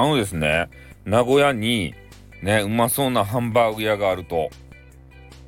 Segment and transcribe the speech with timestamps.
[0.00, 0.70] あのですね、
[1.04, 1.94] 名古屋に
[2.42, 4.48] ね、うまそうなハンバーグ屋があると、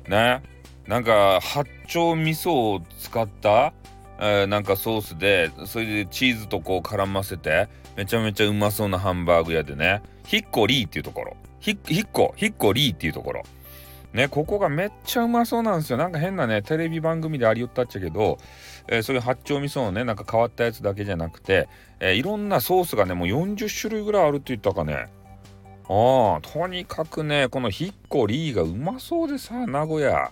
[0.07, 0.43] ね、
[0.87, 3.73] なんか八丁味噌を使った、
[4.19, 13.43] えー、なんかソースで、それでチーズとこう絡ませて、めちゃめちゃうまそうなハンバーグ屋でね、ヒッコリーっていうところ、ヒッコ、ヒッコリーっていうところ。
[14.13, 15.97] ね、ここがめっちゃうまそうなんですよ。
[15.97, 18.37] なんか変なね、テレビ番組でありよったっちゃけど、
[18.87, 21.67] えー、そういう八丁味噌のね、なんか変わったやつだけじゃなくて、
[21.99, 25.07] えー、いろんなソースがね、もう40種類ぐらいあるって言ったかね。
[25.89, 30.31] ああ、とにかくね、このヒッコリーがうまそうでさ、名古屋。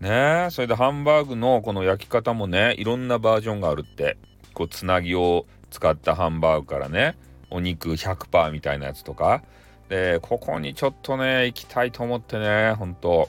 [0.00, 4.16] ねそれでハンバーグのこの焼き方もね、いろんなバージョンがあるって。
[4.54, 7.16] こう、つなぎを使ったハンバーグからね、
[7.50, 9.42] お肉100%みたいなやつとか。
[9.92, 13.28] で、ここにちょっとね、行きたいと思ってね、ほんと。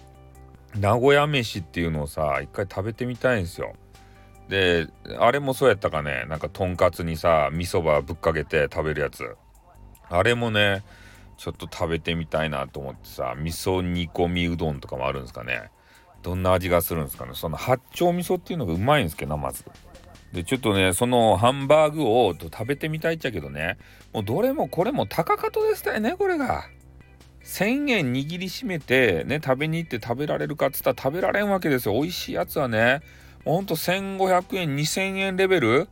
[0.80, 3.74] 名古屋飯っていうのをさ、一回食べてみたいんですよ。
[4.48, 4.88] で、
[5.20, 9.36] あれもそうやったかね、なんかとんかつにさ、味噌ばぶっかけて食べるやつ。
[10.10, 10.86] あれもね、
[11.36, 15.72] ちょっと食べてみたいなと思ってさ味噌煮込みうどんとかもあるんですかね
[16.22, 19.66] どんな味がするんですかねその八丁味噌っていうのがうまいんですけどまず
[20.34, 23.78] でちょっとねそのハンバーグを食べてみたいっちゃけどね。
[24.14, 26.66] もうどれもこれも高かとですたよねこれが。
[27.44, 31.94] 1000円握りしめてね食べに行って食べられるかっつったら食べられんわけですよ。
[31.94, 33.02] 美味しいやつはね。
[33.46, 35.88] ほんと1500円2000円レベル。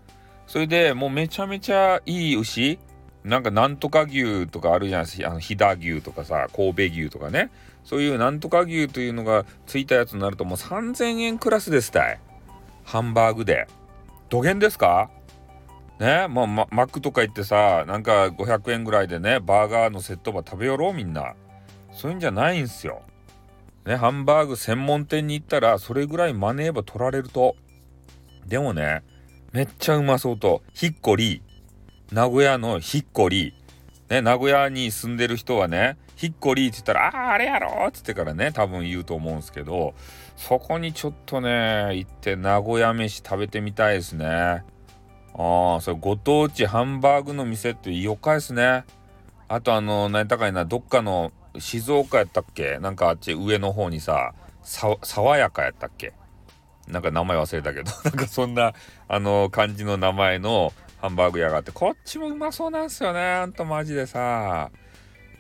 [0.47, 2.79] それでもうめちゃめちゃいい牛。
[3.23, 7.51] なんかなんとか牛とかあるじゃないですかあの飛騨牛とかさ神戸牛とかね。
[7.83, 12.19] そういうなんとか牛というのがついたやつになるともう3000円クラスですたい。
[12.85, 13.67] ハンバーグで。
[14.31, 15.11] どげんですか？
[15.99, 21.35] ねもうママックとか行ってさなんか500円ぐらいでねバーガーのセットば食べよろうみんな。
[21.91, 23.01] そういうんじゃないんすよ。
[23.85, 27.55] ねハンバーグ専門店に行ったらそれぐらいマネーば取られると。
[28.47, 29.03] でもね
[29.51, 30.63] めっちゃうまそうと。
[30.73, 31.43] ヒッコリ
[32.11, 33.53] 名古屋のヒッコリ。
[34.11, 39.93] ね、名古屋に住んでる人はね、ヒッコリーって言ったら、ああ、あれやろっつってからね、多分言うと思うんですけど、
[40.35, 44.27] そこにちょっとね、行って名古屋飯食べてみたいですね。
[44.27, 44.63] あ
[45.77, 48.83] あ、それご当地ハンバーグの店ってよかですね。
[49.47, 52.79] あとあの、何高いな、どっかの静岡やったっけ？
[52.79, 56.11] なんかあっち上の方にさ、爽やかやったっけ？
[56.87, 58.73] なんか名前忘れたけど、 なんかそんな、
[59.07, 63.39] あの、感じの名前のハンバーグ屋があって、こっちもうまそうなんすよね。
[63.39, 64.69] ほんとマジでさ。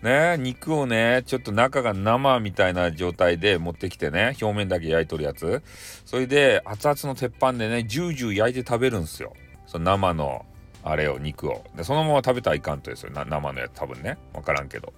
[0.01, 5.61] ね、肉をね、ちょっと中が生みたいな状態で持ってきてね、表面だけ焼いとるやつ。
[6.05, 9.33] それで、熱々の鉄板でね、ジュージュー焼いて食べるんすよ。
[9.67, 10.47] その生の、
[10.83, 11.63] あれを、肉を。
[11.75, 13.11] で、そのまま食べたらいかんとですよ。
[13.13, 14.17] 生のやつ多分ね。
[14.33, 14.93] わからんけど。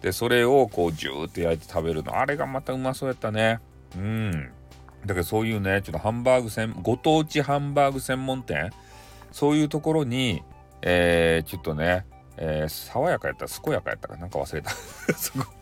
[0.00, 2.16] で、それをこう、ジューって焼いて食べるの。
[2.16, 3.58] あれがまたうまそうやったね。
[3.96, 4.52] うん。
[5.04, 8.70] だけどそういうね、ちょっとハンバーグ専、ご当地ハンバーグ専門店
[9.32, 10.42] そういうところに、
[10.82, 12.06] えー、ちょっとね、
[12.36, 14.26] えー、爽やかやったら健やかやったかな。
[14.26, 14.70] んか忘れた。
[15.14, 15.58] そこ。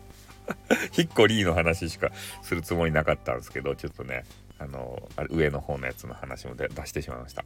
[0.91, 2.11] ヒッコリーの話しか
[2.41, 4.23] するつもりなかったんですけどちょっとね
[4.59, 7.45] あの上の方のやつの話も出してしまいました。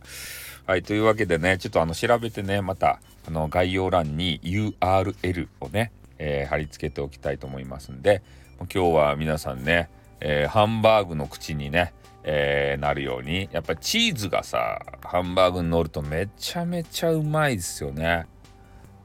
[0.65, 8.21] はいというわけでねちょっとあの調べてねまたあの概要欄に URL をね、えー、貼り付けておきたいと思いますんで
[8.59, 9.89] 今日は皆さんね、
[10.19, 11.93] えー、ハンバーグの口にね
[12.23, 13.49] えー、なるように。
[13.51, 18.27] やっぱチーズがさハンバーグに乗るとめちゃめちゃうまいですよね。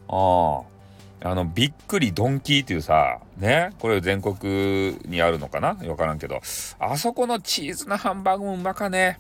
[0.08, 1.34] ああ。
[1.34, 3.70] のびっくりドンキーっていうさね？
[3.80, 5.74] これ全国にあるのかな？
[5.74, 6.40] 分からんけど。
[6.78, 9.18] あそこのチーズのハンバーグもうまかね。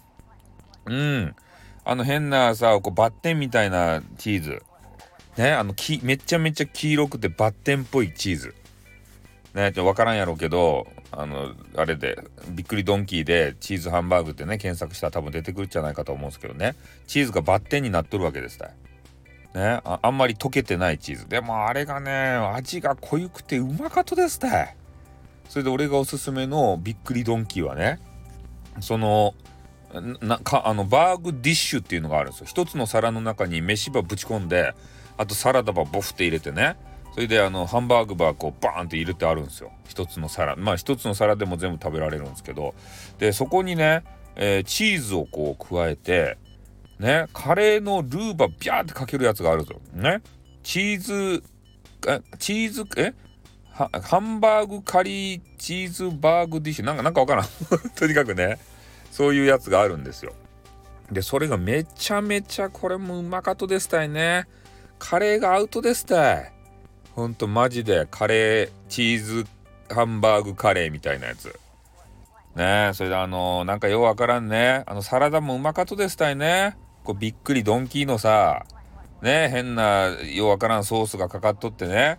[0.84, 1.34] うん。
[1.84, 4.62] あの変なさこうバッテンみたいなチーズ。
[5.36, 5.52] ね？
[5.52, 8.54] あのきめちゃめちゃ黄色くてバッテンっぽいチーズ。
[9.56, 9.72] ね。
[9.72, 12.18] ちょっと分からんやろうけどあのあれで
[12.50, 16.76] びっくりドンキーでチーズハンバーグってね検索したら多分出てくるんじゃないかと思うんですけどね。
[17.06, 18.66] チーズがバッテンになっとるわけですた
[19.54, 19.80] ね。
[19.84, 21.28] ああんまり溶けてないチーズ。
[21.28, 24.74] でもあれがね味が濃ゆくてうまかったですた
[25.48, 27.98] それで俺がおすすめのびっくりドンキーはね
[28.80, 29.34] その
[30.20, 32.46] なかあのバーグディッシュっていうのがあるんですよ。
[32.46, 34.74] 一つの皿の中に飯ばぶち込んで
[35.16, 36.76] あとサラダばボフって入れてね
[37.16, 39.72] それであのハンバーグバーこうバーンって入れてあるんですよ。
[39.88, 40.54] 一つの皿。
[40.54, 42.74] まあ一つの皿でも全部食べられるんですけど。
[43.18, 44.04] でそこにね、
[44.34, 46.36] えー、チーズをこう加えて
[46.98, 50.20] ねカレーのルーバービャーってかけるやつがあるんですよね。
[50.62, 51.42] チーズ
[52.06, 53.14] えチーズえ？
[53.72, 56.84] ハンバーグカリーチーズバーグディッシュ。
[56.84, 57.46] なんかなんかわからん。
[57.96, 58.58] とにかくね
[59.10, 60.34] そういうやつがあるんですよ。
[61.10, 64.46] でそれがめちゃめちゃこれもうまかとですたいね。
[64.98, 66.55] カレーがアウトですたい。
[67.16, 69.46] ほんとマジでカレーチーズ
[69.88, 71.58] ハンバーグカレーみたいなやつ。
[72.54, 74.84] ねえそれであのー、なんかようわからんね。
[74.86, 76.76] あのサラダもうまかとですたいね。
[77.04, 78.66] こうびっくりドンキーのさ
[79.22, 82.18] ね変なようわからんソースがかかっとってね。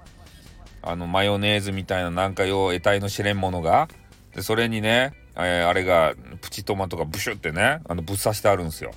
[0.82, 3.90] あのマヨネーズみたいななんかよう得体の知れんものが。
[4.34, 8.92] でそれにね、えー、あれがプチトマトがブシュってねあのぶっ刺してあるんですよ。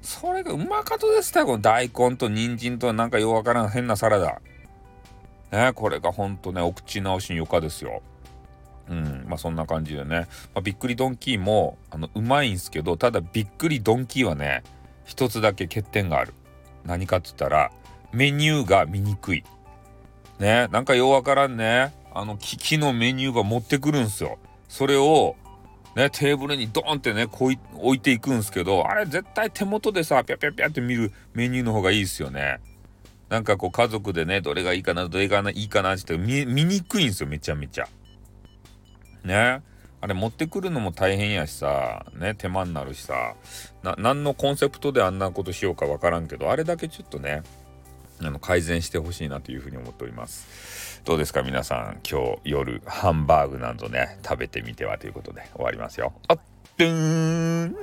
[0.00, 4.40] それがうまかとですねこの大根と人参となんかようわからん変なサラダ。
[5.52, 8.02] ねこれがほんとねお口直しによかですよ。
[8.88, 14.64] うんまあそんな感じでね、まあ、びっくりドンキーもあのうまいんすけどただびっくりドンキーはね
[15.04, 16.34] 一つだけ欠点がある。
[16.84, 17.70] 何かっつったら
[18.12, 19.44] メニューが見にくい。
[20.38, 21.94] ねなんかようわからんね。
[22.12, 24.38] あの機器のメニューが持ってくるんすよ。
[24.68, 25.36] それを
[25.96, 32.60] ね、テーブルにドーンってねこう置いていくんすけどあれ絶対手元でさピャピャピャって見るメニューの方がいいですよね。
[33.30, 37.88] なんかこう家族でねどれがいいかなどれがいいかなって見見にくいんですよめちゃめちゃ。
[39.24, 39.62] ね。
[40.02, 43.34] あれ持ってくるのも大変やしさね手間になるしさ。
[43.84, 47.44] な何のコンセプトであんなことしようかわからんけどあれだけちょっとね
[48.20, 51.00] あの改善してほしいなというふうに思っております。
[51.04, 56.12] どうですか皆さん今日夜ハンバーグなどね食べてみてはということで終わりますよ。
[56.26, 56.40] あっ
[56.76, 57.76] とーん